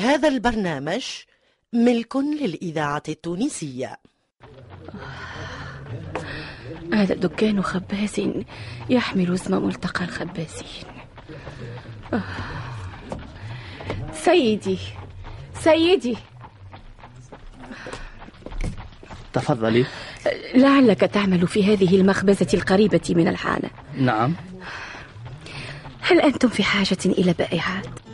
هذا 0.00 0.28
البرنامج 0.28 1.04
ملك 1.72 2.16
للإذاعة 2.16 3.02
التونسية. 3.08 3.96
هذا 6.92 7.14
دكان 7.14 7.62
خباز 7.62 8.20
يحمل 8.90 9.34
اسم 9.34 9.66
ملتقى 9.66 10.04
الخبازين. 10.04 10.84
سيدي 14.12 14.78
سيدي. 15.54 16.16
تفضلي. 19.32 19.86
لعلك 20.54 21.00
تعمل 21.00 21.46
في 21.46 21.72
هذه 21.72 22.00
المخبزة 22.00 22.48
القريبة 22.54 23.00
من 23.10 23.28
الحانة. 23.28 23.70
نعم. 23.98 24.34
هل 26.00 26.20
أنتم 26.20 26.48
في 26.48 26.62
حاجة 26.62 26.98
إلى 27.04 27.32
بائعات؟ 27.32 28.09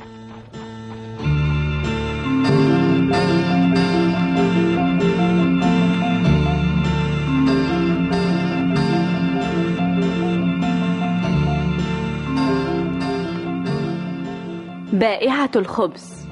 بائعة 14.97 15.51
الخبز. 15.57 16.27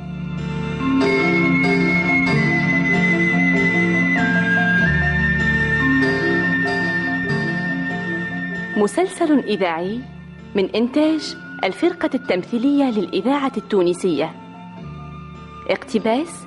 مسلسل 8.77 9.39
إذاعي 9.39 10.01
من 10.55 10.65
إنتاج 10.75 11.37
الفرقة 11.65 12.11
التمثيلية 12.15 12.85
للإذاعة 12.85 13.53
التونسية. 13.57 14.35
اقتباس 15.71 16.47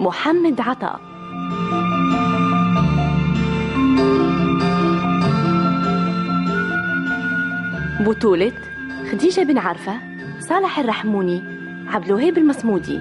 محمد 0.00 0.60
عطاء 0.60 1.00
بطولة 8.00 8.52
خديجة 9.12 9.40
بن 9.40 9.58
عرفة 9.58 10.00
صالح 10.40 10.78
الرحموني. 10.78 11.57
عبد 11.88 12.06
الوهاب 12.06 12.38
المصمودي. 12.38 13.00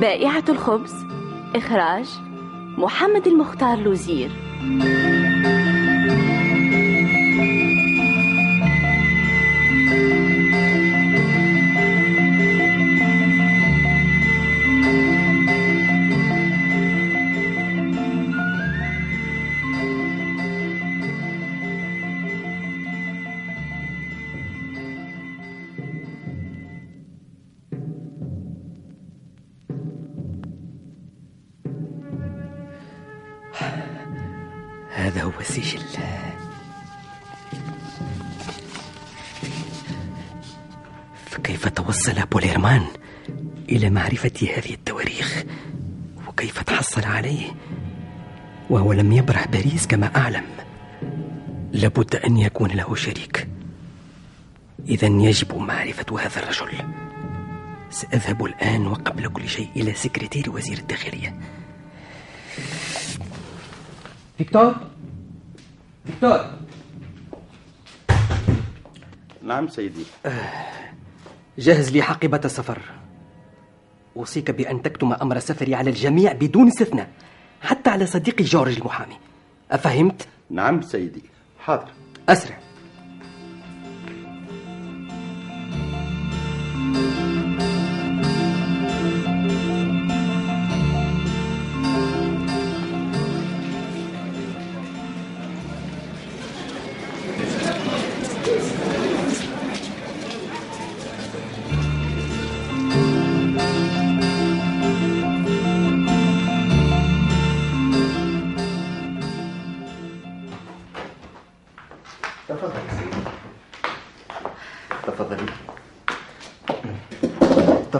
بائعة 0.00 0.44
الخبز 0.48 1.06
إخراج 1.56 2.08
محمد 2.78 3.26
المختار 3.26 3.78
لوزير. 3.78 4.30
هذا 34.94 35.22
هو 35.22 35.32
السجل 35.40 35.82
فكيف 41.26 41.68
توصل 41.68 42.26
بوليرمان 42.32 42.86
إلى 43.68 43.90
معرفة 43.90 44.32
هذه 44.56 44.74
التواريخ؟ 44.74 45.44
وكيف 46.28 46.62
تحصل 46.62 47.04
عليه؟ 47.04 47.46
وهو 48.70 48.92
لم 48.92 49.12
يبرح 49.12 49.46
باريس 49.46 49.86
كما 49.86 50.16
أعلم. 50.16 50.44
لابد 51.72 52.16
أن 52.16 52.36
يكون 52.36 52.70
له 52.70 52.94
شريك. 52.94 53.48
إذا 54.88 55.06
يجب 55.06 55.56
معرفة 55.56 56.20
هذا 56.20 56.42
الرجل. 56.42 56.72
سأذهب 57.90 58.44
الآن 58.44 58.86
وقبل 58.86 59.28
كل 59.28 59.48
شيء 59.48 59.68
إلى 59.76 59.94
سكرتير 59.94 60.50
وزير 60.50 60.78
الداخلية. 60.78 61.40
فيكتور 64.40 64.74
فيكتور 66.06 66.40
نعم 69.42 69.68
سيدي. 69.68 70.04
جهز 71.58 71.90
لي 71.90 72.02
حقيبة 72.02 72.40
السفر 72.44 72.78
أوصيك 74.16 74.50
بأن 74.50 74.82
تكتم 74.82 75.12
أمر 75.12 75.38
سفري 75.38 75.74
على 75.74 75.90
الجميع 75.90 76.32
بدون 76.32 76.66
استثناء 76.66 77.08
حتى 77.62 77.90
على 77.90 78.06
صديقي 78.06 78.44
جورج 78.44 78.76
المحامي. 78.76 79.16
أفهمت؟ 79.70 80.28
نعم 80.50 80.82
سيدي. 80.82 81.22
حاضر. 81.58 81.88
أسرع. 82.28 82.58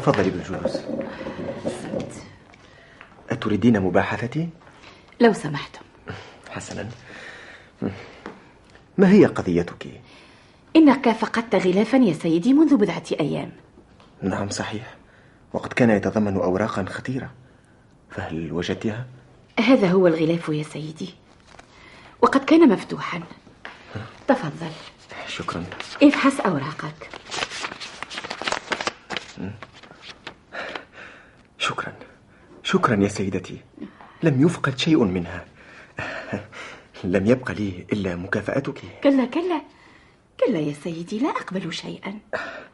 تفضلي 0.01 0.31
بالجلوس 0.31 0.79
أتريدين 3.31 3.81
مباحثتي؟ 3.81 4.49
لو 5.21 5.33
سمحتم 5.33 5.81
حسنا. 6.51 6.89
ما 8.99 9.13
هي 9.13 9.27
قضيتك؟ 9.27 10.01
إنك 10.77 11.09
فقدت 11.09 11.55
غلافا 11.55 11.97
يا 11.97 12.13
سيدي 12.13 12.53
منذ 12.53 12.77
بضعة 12.77 13.03
أيام. 13.21 13.53
نعم 14.23 14.49
صحيح. 14.51 14.95
وقد 15.53 15.73
كان 15.73 15.91
يتضمن 15.91 16.37
أوراقا 16.37 16.85
خطيرة. 16.85 17.31
فهل 18.11 18.53
وجدتها؟ 18.53 19.07
هذا 19.59 19.91
هو 19.91 20.07
الغلاف 20.07 20.49
يا 20.49 20.63
سيدي. 20.63 21.15
وقد 22.23 22.45
كان 22.45 22.69
مفتوحا. 22.69 23.21
تفضل. 24.29 24.71
شكرا. 25.29 25.65
افحص 26.03 26.41
أوراقك. 26.41 27.11
شكرا. 31.71 31.93
شكرا 32.63 33.03
يا 33.03 33.09
سيدتي. 33.09 33.59
لم 34.23 34.43
يفقد 34.43 34.79
شيء 34.79 35.05
منها. 35.05 35.45
لم 37.15 37.27
يبق 37.27 37.51
لي 37.51 37.87
إلا 37.93 38.17
مكافأتك. 38.17 38.81
كلا 39.03 39.25
كلا. 39.25 39.63
كلا 40.41 40.59
يا 40.59 40.73
سيدي 40.73 41.19
لا 41.19 41.29
أقبل 41.31 41.73
شيئا. 41.73 42.19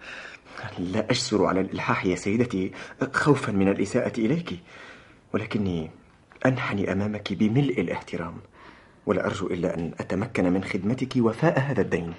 لا 0.92 1.10
أجسر 1.10 1.44
على 1.44 1.60
الإلحاح 1.60 2.06
يا 2.06 2.16
سيدتي 2.16 2.72
خوفا 3.12 3.52
من 3.52 3.68
الإساءة 3.68 4.20
إليك. 4.20 4.58
ولكني 5.34 5.90
أنحني 6.46 6.92
أمامك 6.92 7.32
بملء 7.32 7.80
الاحترام. 7.80 8.36
ولا 9.06 9.26
أرجو 9.26 9.46
إلا 9.46 9.74
أن 9.74 9.92
أتمكن 10.00 10.52
من 10.52 10.64
خدمتك 10.64 11.12
وفاء 11.16 11.58
هذا 11.60 11.80
الدين. 11.80 12.14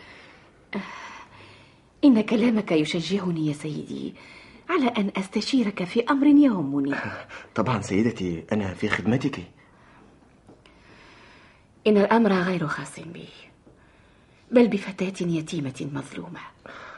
إن 2.03 2.21
كلامك 2.21 2.71
يشجعني 2.71 3.47
يا 3.47 3.53
سيدي. 3.53 4.13
على 4.69 4.87
أن 4.87 5.11
أستشيرك 5.17 5.83
في 5.83 6.03
أمر 6.09 6.27
يهمني 6.27 6.95
طبعا 7.55 7.81
سيدتي 7.81 8.43
أنا 8.51 8.73
في 8.73 8.89
خدمتك. 8.89 9.39
إن 11.87 11.97
الأمر 11.97 12.33
غير 12.33 12.67
خاص 12.67 12.99
بي 12.99 13.25
بل 14.51 14.67
بفتاة 14.67 15.27
يتيمة 15.27 15.87
مظلومة. 15.93 16.39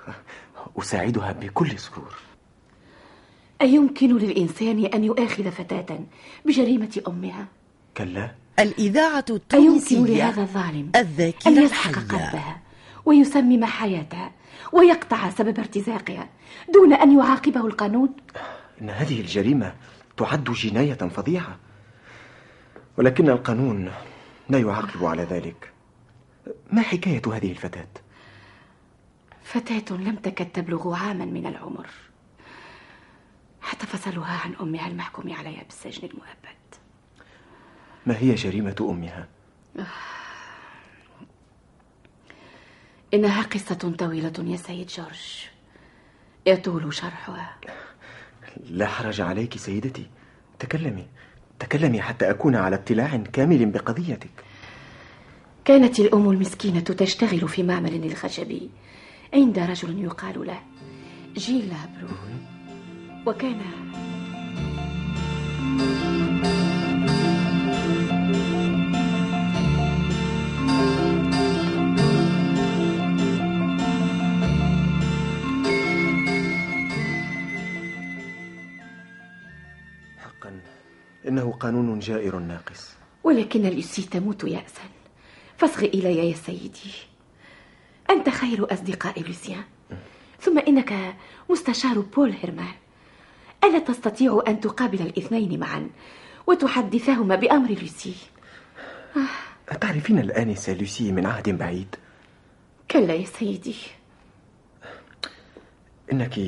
أساعدها 0.80 1.32
بكل 1.32 1.80
سرور. 1.80 2.14
أيمكن 3.62 4.18
للإنسان 4.18 4.86
أن 4.86 5.04
يؤاخذ 5.04 5.52
فتاة 5.52 6.00
بجريمة 6.46 7.02
أمها؟ 7.08 7.46
كلا. 7.98 8.32
الإذاعة 8.60 9.26
أيمكن 9.30 9.36
التونسية 9.36 10.00
لهذا 10.00 10.42
الظالم 10.42 10.92
الذاكرة 10.96 11.48
أن 11.52 11.64
يسحق 11.64 11.90
الحية. 11.90 12.18
قلبها 12.18 12.62
ويسمم 13.06 13.66
حياتها؟ 13.66 14.32
ويقطع 14.72 15.30
سبب 15.30 15.60
ارتزاقها 15.60 16.30
دون 16.74 16.94
أن 16.94 17.20
يعاقبه 17.20 17.68
القانون؟ 17.68 18.14
إن 18.82 18.90
هذه 18.90 19.22
الجريمة 19.22 19.76
تعد 20.18 20.44
جناية 20.44 20.94
فظيعة 20.94 21.58
ولكن 22.98 23.30
القانون 23.30 23.92
لا 24.50 24.60
يعاقب 24.60 25.06
على 25.06 25.24
ذلك 25.24 25.72
ما 26.72 26.82
حكاية 26.82 27.22
هذه 27.34 27.52
الفتاة؟ 27.52 27.88
فتاة 29.44 29.98
لم 29.98 30.16
تكد 30.16 30.46
تبلغ 30.46 30.96
عاما 30.96 31.26
من 31.26 31.46
العمر 31.46 31.88
حتى 33.62 33.88
فصلوها 33.88 34.38
عن 34.46 34.56
أمها 34.62 34.88
المحكوم 34.88 35.34
عليها 35.34 35.64
بالسجن 35.64 36.08
المؤبد 36.08 36.76
ما 38.06 38.18
هي 38.18 38.36
جريمة 38.36 38.76
أمها؟ 38.82 39.28
إنها 43.14 43.42
قصة 43.42 43.96
طويلة 43.98 44.34
يا 44.40 44.58
سيد 44.58 44.88
جورج. 44.88 45.46
يطول 46.46 46.94
شرحها. 46.94 47.58
لا 48.70 48.88
حرج 48.88 49.22
عليك 49.22 49.58
سيدتي. 49.58 50.10
تكلمي. 50.60 51.08
تكلمي 51.60 52.02
حتى 52.02 52.30
أكون 52.30 52.56
على 52.56 52.76
اطلاع 52.76 53.18
كامل 53.18 53.66
بقضيتك. 53.66 54.30
كانت 55.66 56.00
الأم 56.00 56.30
المسكينة 56.30 56.80
تشتغل 56.80 57.50
في 57.50 57.64
معمل 57.64 58.06
الخشبي 58.06 58.70
عند 59.34 59.60
رجل 59.60 60.04
يقال 60.04 60.48
له 60.48 60.62
جيل 61.38 61.70
لابرو 61.70 62.16
وكان 63.28 63.62
حقا. 80.40 80.60
إنه 81.28 81.52
قانون 81.52 82.00
جائر 82.00 82.40
ناقص. 82.40 82.96
ولكن 83.24 83.62
لوسي 83.62 84.02
تموت 84.02 84.44
يأسا. 84.44 84.82
فاصغ 85.58 85.84
إلي 85.84 86.30
يا 86.30 86.36
سيدي. 86.36 86.94
أنت 88.10 88.30
خير 88.30 88.74
أصدقاء 88.74 89.22
لوسيان. 89.22 89.64
ثم 90.42 90.60
إنك 90.60 91.16
مستشار 91.50 92.00
بول 92.00 92.32
هيرمان. 92.32 92.74
ألا 93.64 93.80
تستطيع 93.80 94.44
أن 94.48 94.60
تقابل 94.60 95.02
الاثنين 95.02 95.60
معا 95.60 95.90
وتحدثاهما 96.48 97.36
بأمر 97.36 97.70
لوسي؟ 97.70 98.16
أتعرفين 99.70 100.20
الآنسة 100.20 100.74
لوسي 100.74 101.12
من 101.12 101.26
عهد 101.26 101.50
بعيد؟ 101.50 101.96
كلا 102.92 103.14
يا 103.14 103.26
سيدي. 103.26 103.76
إنك 106.12 106.40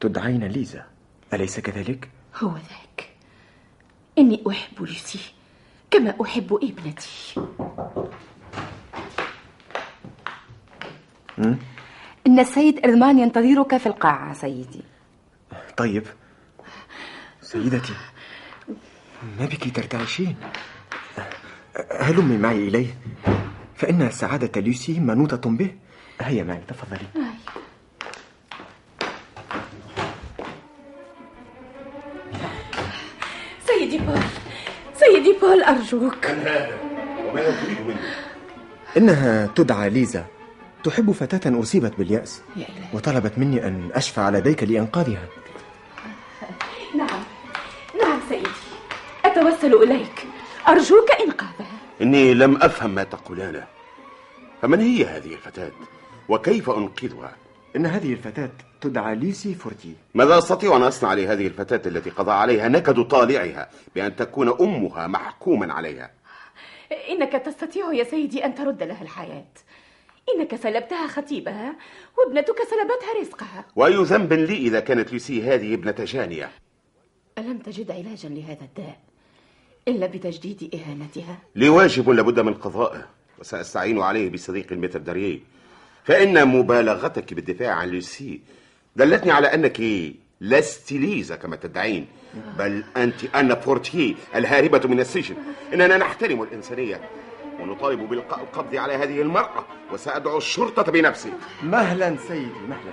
تدعين 0.00 0.44
ليزا. 0.44 0.86
أليس 1.34 1.60
كذلك؟ 1.60 2.10
هو 2.36 2.54
ذاك 2.54 2.91
إني 4.22 4.42
أحب 4.48 4.82
لوسي 4.82 5.18
كما 5.90 6.14
أحب 6.22 6.58
ابنتي. 6.62 7.34
إن 12.26 12.38
السيد 12.38 12.86
إرمان 12.86 13.18
ينتظرك 13.18 13.76
في 13.76 13.86
القاعة 13.86 14.34
سيدي. 14.34 14.82
طيب. 15.76 16.06
سيدتي. 17.40 17.94
ما 19.38 19.46
بك 19.46 19.76
ترتعشين؟ 19.76 20.36
هلمي 22.00 22.38
معي 22.38 22.68
إليه. 22.68 22.94
فإن 23.74 24.10
سعادة 24.10 24.60
لوسي 24.60 25.00
منوطة 25.00 25.50
به. 25.50 25.74
هيا 26.20 26.44
معي 26.44 26.62
تفضلي. 26.68 27.06
سيدي 27.14 27.61
بول 35.42 35.62
أرجوك 35.62 36.26
وماذا 37.28 37.62
تريد 37.64 37.80
مني؟ 37.80 37.96
إنها 38.96 39.46
تدعى 39.46 39.90
ليزا. 39.90 40.24
تحب 40.84 41.12
فتاة 41.12 41.60
أصيبت 41.60 41.98
باليأس 41.98 42.42
يا 42.56 42.66
إلهي 42.68 42.88
وطلبت 42.94 43.38
مني 43.38 43.66
أن 43.66 43.90
أشفع 43.94 44.30
لديك 44.30 44.62
لإنقاذها. 44.62 45.26
نعم. 46.96 47.22
نعم 48.00 48.20
سيدي. 48.28 48.48
أتوسل 49.24 49.74
إليك. 49.74 50.26
أرجوك 50.68 51.10
إنقاذها. 51.20 51.66
إني 52.02 52.34
لم 52.34 52.56
أفهم 52.56 52.90
ما 52.90 53.04
تقولانه 53.04 53.66
فمن 54.62 54.80
هي 54.80 55.04
هذه 55.04 55.32
الفتاة؟ 55.34 55.70
وكيف 56.28 56.70
أنقذها؟ 56.70 57.32
إن 57.76 57.86
هذه 57.86 58.12
الفتاة 58.12 58.50
تدعى 58.80 59.14
ليسي 59.14 59.54
فورتي 59.54 59.94
ماذا 60.14 60.38
أستطيع 60.38 60.76
أن 60.76 60.82
أصنع 60.82 61.14
لهذه 61.14 61.46
الفتاة 61.46 61.90
التي 61.90 62.10
قضى 62.10 62.30
عليها 62.30 62.68
نكد 62.68 63.02
طالعها 63.02 63.70
بأن 63.94 64.16
تكون 64.16 64.48
أمها 64.60 65.06
محكوما 65.06 65.72
عليها؟ 65.72 66.10
إنك 67.10 67.32
تستطيع 67.32 67.92
يا 67.92 68.04
سيدي 68.04 68.44
أن 68.44 68.54
ترد 68.54 68.82
لها 68.82 69.02
الحياة. 69.02 69.52
إنك 70.34 70.56
سلبتها 70.56 71.06
خطيبها 71.06 71.76
وابنتك 72.18 72.56
سلبتها 72.58 73.20
رزقها. 73.20 73.64
وأي 73.76 73.94
ذنب 73.94 74.32
لي 74.32 74.56
إذا 74.56 74.80
كانت 74.80 75.12
لوسي 75.12 75.42
هذه 75.42 75.74
ابنة 75.74 75.94
جانية؟ 75.98 76.50
ألم 77.38 77.58
تجد 77.58 77.90
علاجا 77.90 78.28
لهذا 78.28 78.62
الداء؟ 78.62 79.00
إلا 79.88 80.06
بتجديد 80.06 80.74
إهانتها. 80.74 81.38
لي 81.54 81.68
واجب 81.68 82.10
لابد 82.10 82.40
من 82.40 82.54
قضائه 82.54 83.06
وسأستعين 83.38 83.98
عليه 84.00 84.30
بصديقي 84.30 84.74
المتر 84.74 84.98
داريه 84.98 85.40
فإن 86.04 86.48
مبالغتك 86.48 87.34
بالدفاع 87.34 87.72
عن 87.72 87.88
لوسي 87.88 88.40
دلتني 88.96 89.32
على 89.32 89.54
أنك 89.54 89.82
لست 90.40 90.92
ليزا 90.92 91.36
كما 91.36 91.56
تدعين 91.56 92.06
بل 92.58 92.84
أنت 92.96 93.24
أنا 93.34 93.54
بورتيه 93.54 94.14
الهاربة 94.34 94.88
من 94.88 95.00
السجن. 95.00 95.34
إننا 95.72 95.96
نحترم 95.96 96.42
الإنسانية 96.42 97.00
ونطالب 97.60 98.08
بإلقاء 98.08 98.40
القبض 98.40 98.74
على 98.74 98.92
هذه 98.92 99.22
المرأة 99.22 99.64
وسأدعو 99.92 100.38
الشرطة 100.38 100.82
بنفسي. 100.82 101.32
مهلا 101.62 102.16
سيدي 102.28 102.60
مهلا. 102.68 102.92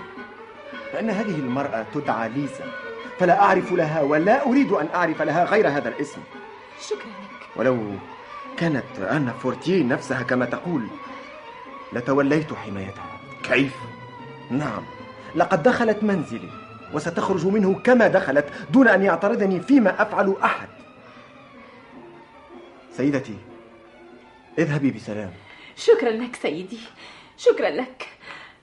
فإن 0.94 1.09
هذه 1.09 1.35
المرأة 1.35 1.85
تدعى 1.94 2.29
ليزا 2.29 2.71
فلا 3.19 3.41
أعرف 3.41 3.71
لها 3.71 4.01
ولا 4.01 4.47
أريد 4.47 4.71
أن 4.71 4.88
أعرف 4.94 5.21
لها 5.21 5.45
غير 5.45 5.67
هذا 5.67 5.89
الاسم. 5.89 6.21
شكرا 6.81 7.07
لك. 7.07 7.47
ولو 7.56 7.77
كانت 8.57 9.00
أنا 9.00 9.31
فورتيه 9.31 9.83
نفسها 9.83 10.21
كما 10.21 10.45
تقول 10.45 10.88
لتوليت 11.94 12.53
حمايتها 12.53 13.19
كيف؟ 13.44 13.75
نعم. 14.51 14.83
لقد 15.36 15.63
دخلت 15.63 16.03
منزلي 16.03 16.50
وستخرج 16.94 17.47
منه 17.47 17.80
كما 17.80 18.07
دخلت 18.07 18.45
دون 18.69 18.88
أن 18.88 19.03
يعترضني 19.03 19.62
فيما 19.62 20.01
أفعل 20.01 20.36
أحد. 20.44 20.69
سيدتي 22.91 23.38
اذهبي 24.59 24.91
بسلام. 24.91 25.31
شكرا 25.75 26.09
لك 26.09 26.36
سيدي. 26.36 26.80
شكرا 27.38 27.69
لك. 27.69 28.07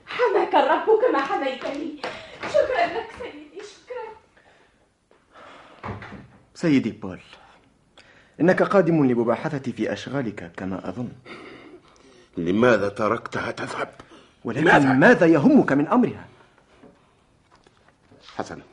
حماك 0.07 0.55
الرب 0.55 0.85
كما 1.01 1.21
حميتني. 1.21 2.01
شكرا 2.49 2.85
لك 2.85 3.09
سيدي 3.21 3.63
شكرا. 3.63 4.07
سيدي 6.53 6.91
بول 6.91 7.19
إنك 8.41 8.63
قادم 8.63 9.05
لمباحثتي 9.05 9.71
في 9.71 9.93
أشغالك 9.93 10.51
كما 10.57 10.89
أظن. 10.89 11.09
لماذا 12.37 12.89
تركتها 12.89 13.51
تذهب؟ 13.51 13.89
ولكن 14.43 14.61
لماذا؟ 14.61 14.93
ماذا 14.93 15.25
يهمك 15.25 15.71
من 15.71 15.87
أمرها؟ 15.87 16.25
حسنا. 18.35 18.63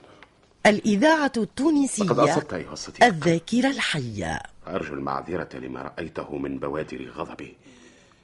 الإذاعة 0.67 1.33
التونسية 1.37 2.05
لقد 2.05 2.19
أصبت 2.19 2.53
أيها 2.53 2.73
الصديق. 2.73 3.05
الذاكرة 3.05 3.71
الحية. 3.71 4.41
أرجو 4.67 4.95
المعذرة 4.95 5.49
لما 5.55 5.83
رأيته 5.83 6.37
من 6.37 6.59
بوادر 6.59 7.11
غضبي. 7.17 7.57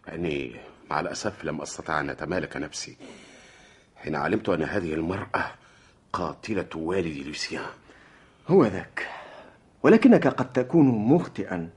فإني 0.05 0.57
مع 0.91 1.01
الأسف 1.01 1.45
لم 1.45 1.61
أستطع 1.61 2.01
أن 2.01 2.11
أتمالك 2.11 2.57
نفسي. 2.57 2.97
حين 3.97 4.17
علمت 4.17 4.49
أن 4.49 4.63
هذه 4.63 4.95
المرأة 4.95 5.53
قاتلة 6.13 6.69
والدي 6.75 7.25
لوسيان. 7.25 7.71
هو 8.49 8.65
ذاك. 8.65 9.09
ولكنك 9.83 10.27
قد 10.27 10.53
تكون 10.53 10.87
مخطئا 10.87 11.71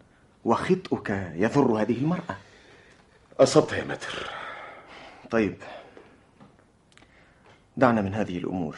وخطئك 0.45 1.09
يضر 1.35 1.81
هذه 1.81 1.97
المرأة. 1.97 2.37
أصبت 3.39 3.73
يا 3.73 3.83
متر. 3.83 4.29
طيب. 5.31 5.55
دعنا 7.77 8.01
من 8.01 8.13
هذه 8.13 8.37
الأمور. 8.37 8.77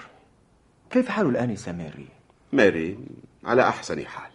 كيف 0.89 1.09
حال 1.09 1.25
الآنسة 1.29 1.71
ماري؟ 1.71 2.07
ماري 2.53 2.99
على 3.43 3.67
أحسن 3.67 4.05
حال. 4.05 4.31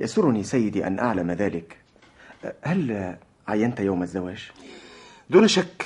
يسرني 0.00 0.42
سيدي 0.42 0.86
أن 0.86 0.98
أعلم 0.98 1.30
ذلك. 1.30 1.76
هل 2.62 3.16
عينت 3.48 3.80
يوم 3.80 4.02
الزواج؟ 4.02 4.50
دون 5.30 5.48
شك 5.48 5.84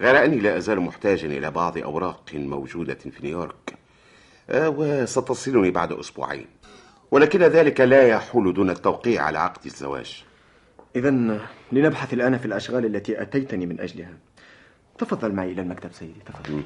غير 0.00 0.24
أني 0.24 0.36
لا 0.36 0.56
أزال 0.56 0.80
محتاجا 0.80 1.26
إلى 1.28 1.50
بعض 1.50 1.78
أوراق 1.78 2.30
موجودة 2.34 2.94
في 2.94 3.22
نيويورك 3.22 3.78
آه، 4.50 4.68
وستصلني 4.68 5.70
بعد 5.70 5.92
أسبوعين. 5.92 6.46
ولكن 7.10 7.42
ذلك 7.42 7.80
لا 7.80 8.08
يحول 8.08 8.54
دون 8.54 8.70
التوقيع 8.70 9.22
على 9.22 9.38
عقد 9.38 9.66
الزواج. 9.66 10.24
إذا 10.96 11.10
لنبحث 11.72 12.14
الآن 12.14 12.38
في 12.38 12.46
الأشغال 12.46 12.84
التي 12.84 13.22
أتيتني 13.22 13.66
من 13.66 13.80
أجلها. 13.80 14.12
تفضل 14.98 15.32
معي 15.32 15.52
إلى 15.52 15.62
المكتب 15.62 15.92
سيدي 15.92 16.20
تفضل. 16.26 16.62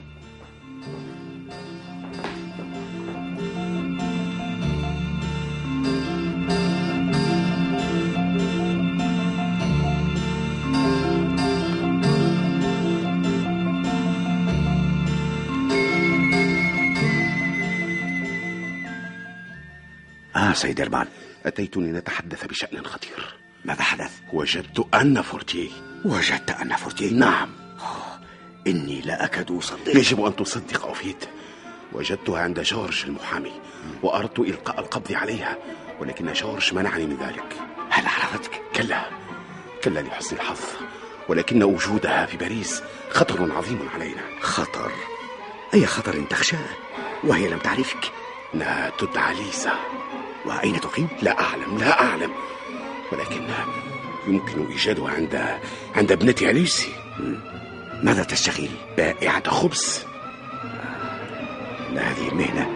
آه 20.36 20.52
سيد 20.52 20.80
أرمان 20.80 21.06
أتيتني 21.46 21.92
لنتحدث 21.92 22.46
بشأن 22.46 22.84
خطير. 22.84 23.43
ماذا 23.64 23.82
حدث؟ 23.82 24.12
وجدت 24.32 24.94
أن 24.94 25.22
فورتيه. 25.22 25.70
وجدت 26.04 26.50
أن 26.50 26.76
فورتيه؟ 26.76 27.12
نعم. 27.12 27.48
إني 28.66 29.00
لا 29.00 29.24
أكاد 29.24 29.50
أصدق. 29.50 29.96
يجب 29.96 30.24
أن 30.24 30.36
تصدق 30.36 30.86
أوفيد 30.86 31.16
وجدتها 31.92 32.40
عند 32.40 32.60
جورج 32.60 33.04
المحامي 33.06 33.52
وأردت 34.02 34.38
إلقاء 34.38 34.80
القبض 34.80 35.12
عليها 35.12 35.56
ولكن 36.00 36.32
جورج 36.32 36.74
منعني 36.74 37.06
من 37.06 37.16
ذلك. 37.16 37.56
هل 37.90 38.06
عرفتك؟ 38.06 38.62
كلا. 38.76 39.04
كلا 39.84 40.00
لحسن 40.00 40.36
الحظ. 40.36 40.60
ولكن 41.28 41.62
وجودها 41.62 42.26
في 42.26 42.36
باريس 42.36 42.82
خطر 43.10 43.52
عظيم 43.56 43.88
علينا. 43.94 44.22
خطر؟ 44.40 44.92
أي 45.74 45.86
خطر 45.86 46.24
تخشاه؟ 46.30 46.66
وهي 47.24 47.48
لم 47.48 47.58
تعرفك؟ 47.58 48.12
إنها 48.54 48.92
تدعى 48.98 49.34
ليزا 49.34 49.72
وأين 50.46 50.80
تقيم؟ 50.80 51.08
لا 51.22 51.40
أعلم 51.40 51.78
لا 51.78 52.02
أعلم. 52.02 52.30
ولكن 53.12 53.40
يمكن 54.26 54.66
إيجادها 54.66 55.10
عند 55.10 55.58
عند 55.94 56.12
ابنتها 56.12 56.52
ليسي 56.52 56.92
ماذا 58.02 58.22
تشتغلي؟ 58.22 58.70
بائعة 58.96 59.50
خبز. 59.50 60.04
إن 61.90 61.98
هذه 61.98 62.28
المهنة 62.28 62.70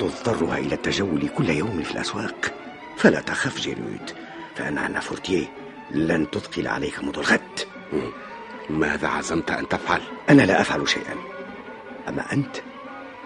تضطرها 0.00 0.58
إلى 0.58 0.74
التجول 0.74 1.28
كل 1.28 1.50
يوم 1.50 1.82
في 1.82 1.90
الأسواق. 1.90 2.54
فلا 2.96 3.20
تخف 3.20 3.60
جيرود 3.60 4.10
فأن 4.56 4.78
أنا 4.78 5.00
فورتيه 5.00 5.46
لن 5.90 6.30
تثقل 6.30 6.68
عليك 6.68 7.04
منذ 7.04 7.18
الغد. 7.18 7.60
ماذا 8.70 9.08
عزمت 9.08 9.50
أن 9.50 9.68
تفعل؟ 9.68 10.00
أنا 10.30 10.42
لا 10.42 10.60
أفعل 10.60 10.88
شيئا. 10.88 11.14
أما 12.08 12.32
أنت 12.32 12.56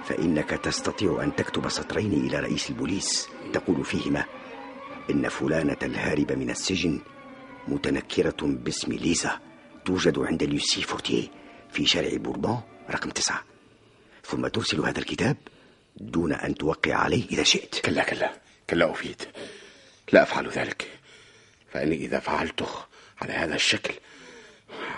فإنك 0.05 0.51
تستطيع 0.51 1.21
أن 1.23 1.37
تكتب 1.37 1.69
سطرين 1.69 2.13
إلى 2.13 2.41
رئيس 2.41 2.71
البوليس 2.71 3.29
تقول 3.53 3.85
فيهما. 3.85 4.25
إن 5.11 5.29
فلانة 5.29 5.77
الهاربة 5.83 6.35
من 6.35 6.51
السجن 6.51 7.01
متنكرة 7.69 8.37
باسم 8.43 8.93
ليزا 8.93 9.41
توجد 9.85 10.19
عند 10.19 10.43
لوسي 10.43 10.83
فورتيه 10.83 11.29
في 11.71 11.87
شارع 11.87 12.17
بوربون 12.17 12.61
رقم 12.91 13.11
تسعة. 13.11 13.45
ثم 14.25 14.47
ترسل 14.47 14.81
هذا 14.81 14.99
الكتاب 14.99 15.37
دون 15.97 16.33
أن 16.33 16.55
توقع 16.55 16.95
عليه 16.95 17.27
إذا 17.27 17.43
شئت. 17.43 17.75
كلا 17.75 18.05
كلا 18.05 18.33
كلا 18.71 18.91
أفيد. 18.91 19.23
لا 20.13 20.23
أفعل 20.23 20.49
ذلك. 20.49 20.99
فإني 21.71 21.97
إذا 21.97 22.19
فعلته 22.19 22.69
على 23.21 23.33
هذا 23.33 23.55
الشكل 23.55 23.95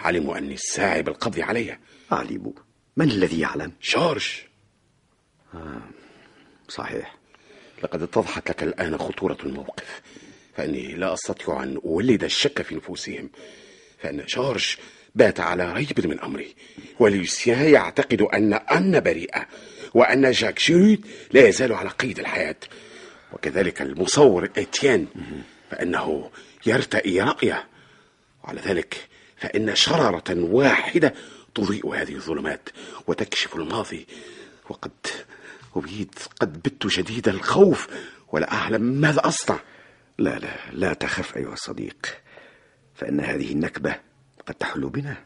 علموا 0.02 0.38
أني 0.38 0.54
الساعي 0.54 1.02
بالقبض 1.02 1.40
علي. 1.40 1.78
علموا 2.10 2.52
من 2.96 3.10
الذي 3.10 3.40
يعلم؟ 3.40 3.72
جورج. 3.82 4.28
صحيح. 6.68 7.16
لقد 7.84 8.02
اتضحت 8.02 8.50
لك 8.50 8.62
الآن 8.62 8.98
خطورة 8.98 9.38
الموقف. 9.44 10.02
فإني 10.56 10.92
لا 10.92 11.14
أستطيع 11.14 11.62
أن 11.62 11.80
أولد 11.84 12.24
الشك 12.24 12.62
في 12.62 12.74
نفوسهم. 12.74 13.30
فإن 13.98 14.24
جورج 14.28 14.76
بات 15.14 15.40
على 15.40 15.72
ريب 15.72 16.06
من 16.06 16.20
أمري 16.20 16.54
وليسيان 16.98 17.74
يعتقد 17.74 18.22
أن 18.22 18.52
أن 18.52 19.00
بريئة 19.00 19.46
وأن 19.94 20.30
جاك 20.30 20.60
جيرود 20.60 21.06
لا 21.32 21.48
يزال 21.48 21.72
على 21.72 21.88
قيد 21.88 22.18
الحياة. 22.18 22.56
وكذلك 23.32 23.82
المصور 23.82 24.44
إتيان 24.44 25.06
فإنه 25.70 26.30
يرتئي 26.66 27.20
رأيه. 27.20 27.68
وعلى 28.44 28.60
ذلك 28.60 29.08
فإن 29.36 29.74
شرارة 29.76 30.24
واحدة 30.28 31.14
تضيء 31.54 31.94
هذه 31.94 32.14
الظلمات 32.14 32.68
وتكشف 33.06 33.56
الماضي. 33.56 34.06
وقد 34.70 34.90
أبيد 35.76 36.14
قد 36.40 36.62
بت 36.62 36.86
شديد 36.86 37.28
الخوف 37.28 37.88
ولا 38.32 38.52
أعلم 38.52 38.82
ماذا 38.82 39.20
أصنع. 39.26 39.58
لا 40.18 40.38
لا 40.38 40.56
لا 40.72 40.92
تخف 40.92 41.36
أيها 41.36 41.52
الصديق 41.52 42.06
فإن 42.94 43.20
هذه 43.20 43.52
النكبة 43.52 43.96
قد 44.46 44.54
تحل 44.54 44.88
بنا 44.88 45.16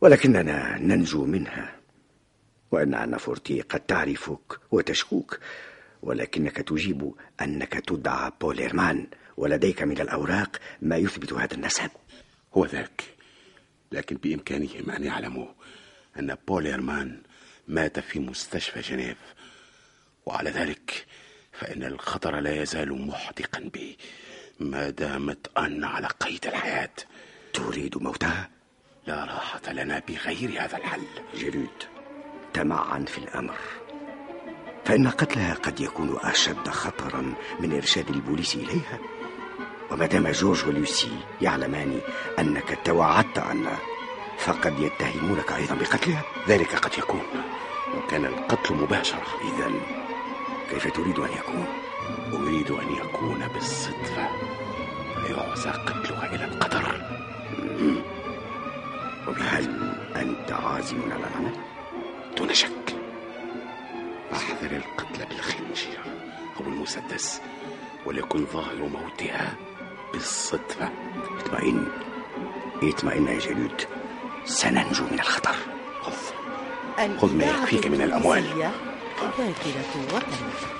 ولكننا 0.00 0.78
ننجو 0.78 1.24
منها 1.24 1.76
وأن 2.70 2.94
أنا 2.94 3.18
فورتي 3.18 3.60
قد 3.60 3.80
تعرفك 3.80 4.58
وتشكوك 4.70 5.38
ولكنك 6.02 6.56
تجيب 6.56 7.14
أنك 7.42 7.72
تدعى 7.72 8.32
بوليرمان 8.40 9.06
ولديك 9.36 9.82
من 9.82 10.00
الأوراق 10.00 10.56
ما 10.82 10.96
يثبت 10.96 11.32
هذا 11.32 11.54
النسب. 11.54 11.90
هو 12.54 12.66
ذاك 12.66 13.02
لكن 13.92 14.16
بإمكانهم 14.16 14.90
أن 14.90 15.04
يعلموا 15.04 15.48
أن 16.18 16.36
بوليرمان 16.48 17.22
مات 17.68 17.98
في 18.00 18.20
مستشفى 18.20 18.80
جنيف. 18.80 19.16
وعلى 20.26 20.50
ذلك 20.50 21.06
فإن 21.52 21.84
الخطر 21.84 22.40
لا 22.40 22.62
يزال 22.62 23.06
محدقا 23.06 23.70
بي. 23.72 23.98
ما 24.60 24.90
دامت 24.90 25.50
آن 25.58 25.84
على 25.84 26.06
قيد 26.06 26.46
الحياة 26.46 26.90
تريد 27.52 28.02
موتها؟ 28.02 28.50
لا 29.06 29.24
راحة 29.24 29.72
لنا 29.72 30.02
بغير 30.08 30.50
هذا 30.62 30.76
الحل. 30.76 31.02
جلود 31.34 31.82
تمعن 32.54 33.04
في 33.04 33.18
الأمر. 33.18 33.56
فإن 34.84 35.08
قتلها 35.08 35.54
قد 35.54 35.80
يكون 35.80 36.18
أشد 36.20 36.68
خطرا 36.68 37.34
من 37.60 37.72
إرشاد 37.72 38.10
البوليس 38.10 38.54
إليها. 38.54 38.98
وما 39.90 40.06
دام 40.06 40.28
جورج 40.28 40.66
ولوسي 40.68 41.18
يعلمان 41.40 42.00
أنك 42.38 42.78
توعدت 42.84 43.38
عنا 43.38 43.78
فقد 44.38 44.80
يتهمونك 44.80 45.52
أيضا 45.52 45.74
بقتلها 45.74 46.24
ذلك 46.48 46.74
قد 46.74 46.98
يكون. 46.98 47.22
وكان 47.96 48.24
القتل 48.24 48.74
مباشرة. 48.74 49.26
إذا 49.54 49.72
كيف 50.72 50.92
تريد 50.92 51.18
أن 51.18 51.32
يكون؟ 51.32 51.66
أريد 52.32 52.70
أن 52.70 52.92
يكون 52.92 53.48
بالصدفة. 53.54 54.28
يعزى 55.30 55.70
قتلها 55.70 56.34
إلى 56.34 56.44
القدر. 56.44 57.02
وهل 59.28 59.94
أنت 60.16 60.52
عازم 60.52 61.02
على 61.02 61.14
العمل؟ 61.14 61.56
دون 62.36 62.54
شك. 62.54 62.96
أحذر 64.32 64.76
القتل 64.76 65.26
بالخنجر 65.26 65.98
أو 66.60 66.66
المسدس 66.66 67.40
وليكن 68.06 68.46
ظاهر 68.46 68.76
موتها 68.76 69.54
بالصدفة. 70.12 70.88
اطمئن. 71.38 71.86
اطمئن 72.82 73.26
يا 73.26 73.38
جلود 73.38 73.82
سننجو 74.44 75.04
من 75.04 75.18
الخطر. 75.20 75.54
خذ. 76.00 76.12
خذ 77.18 77.36
ما 77.36 77.44
يكفيك 77.44 77.86
من 77.86 78.02
الأموال. 78.02 78.72
ذاكرة 79.38 80.14
وطن 80.14 80.72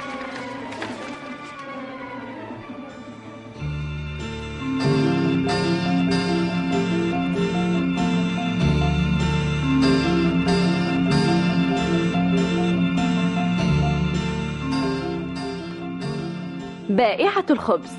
بائعة 16.90 17.46
الخبز. 17.50 17.90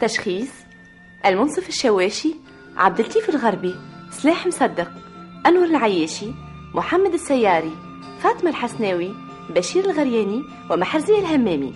تشخيص 0.00 0.67
المنصف 1.28 1.68
الشواشي 1.68 2.34
عبد 2.76 3.00
اللطيف 3.00 3.28
الغربي 3.28 3.74
سلاح 4.10 4.46
مصدق 4.46 4.90
أنور 5.46 5.64
العياشي 5.64 6.32
محمد 6.74 7.12
السياري 7.12 7.72
فاطمة 8.18 8.50
الحسناوي 8.50 9.14
بشير 9.50 9.84
الغرياني 9.84 10.42
ومحرزية 10.70 11.18
الهمامي. 11.18 11.72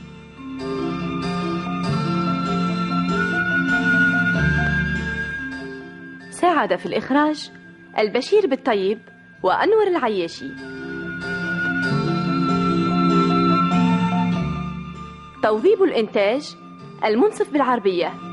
ساعد 6.30 6.76
في 6.76 6.86
الإخراج 6.86 7.50
البشير 7.98 8.46
بالطيب 8.46 8.98
وأنور 9.42 9.86
العياشي. 9.86 10.48
توظيب 15.42 15.82
الإنتاج 15.82 16.56
المنصف 17.04 17.52
بالعربية. 17.52 18.31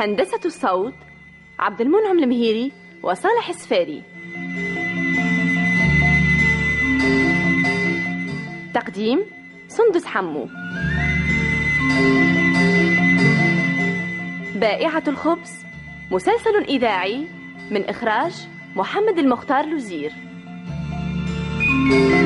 هندسة 0.00 0.40
الصوت 0.44 0.94
عبد 1.58 1.80
المنعم 1.80 2.18
المهيري 2.18 2.72
وصالح 3.02 3.48
السفاري. 3.48 4.02
تقديم 8.74 9.20
سندس 9.68 10.06
حمو. 10.06 10.48
بائعة 14.54 15.02
الخبز 15.08 15.64
مسلسل 16.10 16.64
إذاعي 16.68 17.26
من 17.70 17.84
إخراج 17.84 18.32
محمد 18.76 19.18
المختار 19.18 19.66
لوزير. 19.66 20.12
thank 21.90 22.14
you 22.14 22.19